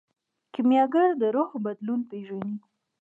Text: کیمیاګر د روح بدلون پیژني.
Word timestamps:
کیمیاګر 0.53 1.09
د 1.21 1.23
روح 1.35 1.49
بدلون 1.65 1.99
پیژني. 2.09 2.55